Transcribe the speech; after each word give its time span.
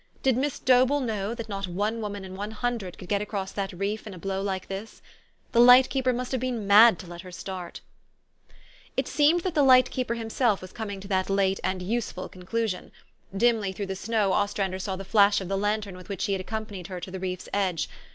Did 0.23 0.35
Miss 0.35 0.57
Dobell 0.57 0.99
know 0.99 1.35
that 1.35 1.47
not 1.47 1.67
one 1.67 2.01
woman 2.01 2.25
in 2.25 2.35
one 2.35 2.49
hundred 2.49 2.97
could 2.97 3.07
get 3.07 3.21
across 3.21 3.51
that 3.51 3.71
reef 3.71 4.07
in 4.07 4.15
a 4.15 4.17
blow 4.17 4.41
like 4.41 4.67
this? 4.67 4.99
The 5.51 5.59
light 5.59 5.89
keeper 5.91 6.11
must 6.11 6.31
have 6.31 6.41
been 6.41 6.65
mad 6.65 6.97
to 6.97 7.05
let 7.05 7.21
her 7.21 7.31
start. 7.31 7.81
It 8.97 9.07
seemed 9.07 9.41
that 9.41 9.53
the 9.53 9.61
light 9.61 9.91
keeper 9.91 10.15
himself 10.15 10.59
was 10.59 10.71
coming 10.73 11.01
to 11.01 11.07
that 11.09 11.29
late 11.29 11.59
and 11.63 11.83
useful 11.83 12.29
conclusion. 12.29 12.91
Dimly 13.37 13.73
through 13.73 13.85
the 13.85 13.95
snow 13.95 14.33
Ostrander 14.33 14.79
saw 14.79 14.95
the 14.95 15.05
flash 15.05 15.39
of 15.39 15.49
the 15.49 15.55
lantern 15.57 15.95
with 15.95 16.09
which 16.09 16.25
he 16.25 16.31
had 16.31 16.41
accompanied 16.41 16.87
her 16.87 16.99
to 16.99 17.11
the 17.11 17.19
reefs 17.19 17.47
edge. 17.53 17.87